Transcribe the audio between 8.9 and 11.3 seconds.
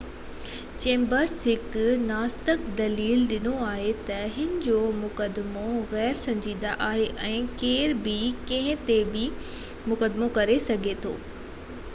تي به مقدمو ڪري سگهي ٿو.